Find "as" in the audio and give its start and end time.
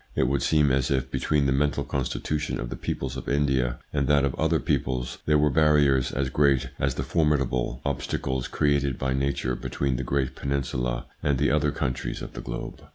0.71-0.89, 6.11-6.29, 6.79-6.95